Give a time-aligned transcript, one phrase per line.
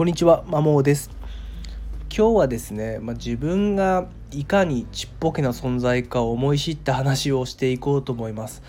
[0.00, 1.10] こんにちは、まもです。
[2.08, 8.62] 今日はですね、まあ、自分がいかにちっぽけな存在かを思い知った話をしていこうと思います。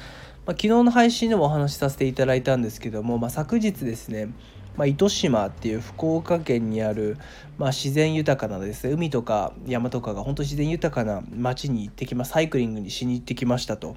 [0.46, 4.28] まあ、昨日の配信でもお話しさせていただいたんですけども、まあ、昨日ですね、
[4.76, 7.18] ま糸島っていう福岡県にある、
[7.58, 13.96] ま自然豊かなですね海とか山とかが本当自然豊かな町に行ってきまサイクリングにしに行ってきましたと。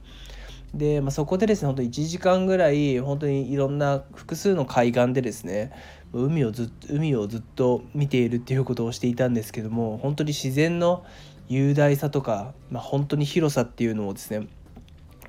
[0.74, 5.72] で、まあ、そこでですね本当1時間ぐらい本当にいろんな複数の海岸でですね
[6.12, 11.04] 海をずっと海をずっと見ているっていうことをしていたんですけども本当に自然の
[11.48, 14.46] 雄大さとか、まあ、本当に広さっていうのをですね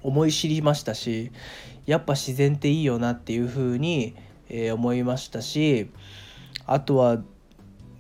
[0.02, 1.32] 思い知りましたし
[1.86, 4.16] やっぱ自然っていいよなっていうふうに、
[4.50, 5.92] えー、思いましたし
[6.66, 7.20] あとは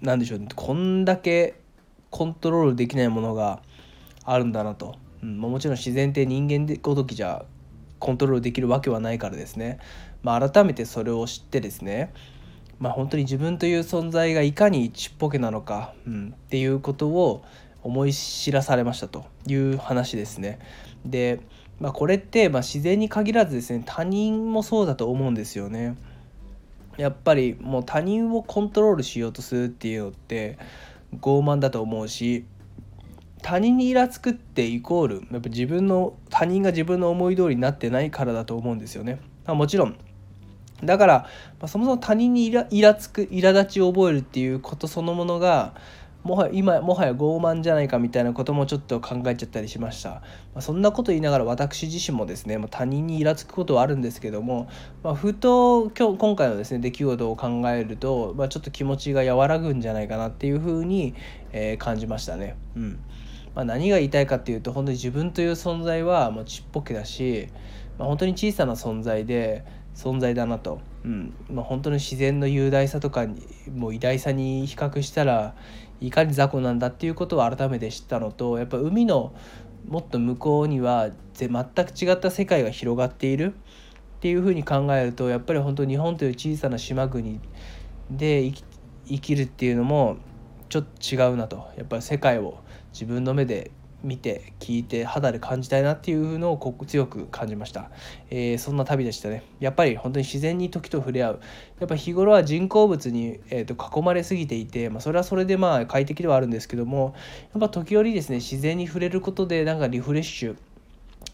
[0.01, 1.59] 何でしょうねこんだけ
[2.09, 3.61] コントロールできないものが
[4.23, 5.04] あるんだなと。
[5.25, 7.45] うん、もちろん自然って人間ごときじゃ
[7.99, 9.79] コントロールできるわけはないからですね、
[10.21, 12.13] まあ、改めてそれを知ってですね
[12.79, 17.43] まあ、本当に自分という存在がいかにちっぽけなのか、うん、っていうことを
[17.83, 20.59] 思い知らされましたという話ですね。
[21.05, 21.39] で、
[21.79, 25.95] まあ、これってま自然に限らずですね他人もそうだと思うんですよね。
[26.97, 30.57] やっぱりもう他人をコントロールしようとするっていうのって
[31.19, 32.45] 傲慢だと思うし
[33.45, 39.19] 他人にイラつくってイコールやっぱ自分の他人が自分の思い通りになってないからだと思うんですよね。
[39.45, 39.95] まあ、もちろん
[40.83, 41.13] だから、
[41.59, 45.75] まあ、そもそも他人にイライラつく苛立ちを覚えるっていうことそのものが
[46.23, 50.21] もはや今もはや傲慢じゃないかみたいなこともちょっと考えちゃったりしました、ま
[50.55, 54.67] あ、そんなこと言いながら私自身もですね、まあ、他人にイラつくことはあるんですけども、
[55.03, 61.13] まあ、ふと今日今回のですね出来事を考えると、まあ、ちょっと気持ちが和らぐんじゃないかなっていうふうに、
[61.51, 62.55] えー、感じましたね。
[62.75, 62.99] うん
[63.55, 67.47] まあ、何が言いたいかっていうと本当に自分という存在はもうちっぽけだし、
[67.97, 69.65] まあ、本当に小さな存在で
[69.95, 71.33] 存在だなと、うん。
[71.49, 73.41] まあ、本当に自然の雄大さとかに
[73.73, 75.55] もう偉大さに比較したら
[76.01, 79.33] いかに雑魚なんだっていうことを改めて知ったのとやっぱ海の
[79.87, 83.53] もっと向こうには全く違った世界が広がっている
[84.17, 87.39] っていうふうに考えるとやっぱり本当日本という小さな島国
[88.09, 88.51] で
[89.05, 90.17] 生きるっていうのも
[90.69, 91.67] ちょっと違うなと。
[91.77, 92.59] やっぱり世界を
[92.91, 93.71] 自分の目で
[94.03, 97.89] 見て聞いて肌で感じたいなっていうのを強く感じました、
[98.29, 99.43] えー、そんな旅でしたね。
[99.59, 101.39] やっぱり本当に自然に時と触れ合う。
[101.79, 107.15] やっぱ日頃は人工物に、えー、と囲まれすぎていて、まあ、それはそれでまあ快適ではあるんですけども
[107.53, 110.57] やっぱ時折ですね自然に触れることでなんかリフレッシュ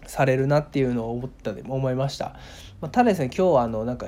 [0.08, 2.36] されるなっていうのを思ったで思いました、
[2.80, 4.08] まあ、ただですね今日はあのなんか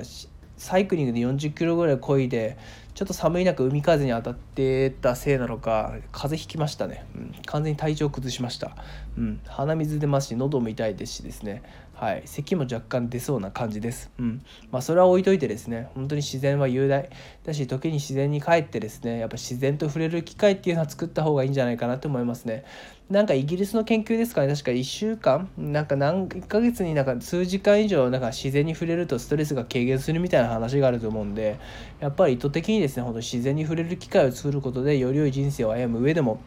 [0.56, 2.56] サイクリングで40キロぐらい漕いで
[2.94, 8.76] ちょっと寒い中海風に当たってたせいなのか風邪ひきましたね、うん、完全に体調崩しました、
[9.18, 11.62] うん、鼻水出ますし喉も痛いですしですね。
[11.94, 12.22] はい。
[12.24, 14.42] 咳も若干出そうな感じです、うん。
[14.72, 17.08] まあ、それは置いといてですね本当に自然は雄大。
[17.44, 22.64] だし時に自然に帰ってですねやっぱ自然と触れる機会っていうのは作った方がいいんじゃないかなと思いますね。
[23.10, 24.48] なんかイギリスの研究ですかね。
[24.48, 31.58] 確か1週間なんか何1ヶ月になんか数時間以上なんか自然に触れるとストレスが軽減するみたいな話があると思うんで
[32.00, 33.02] やっぱり意図的にですね。
[33.02, 36.40] 本当自然に触れる機会を作ることでより良い人生を歩む上でも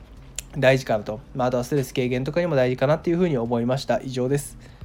[0.57, 4.01] 大事かなと、まあ、あとはストレス軽減とかにも大事かなっていうふうに思いました。
[4.01, 4.76] 以上です。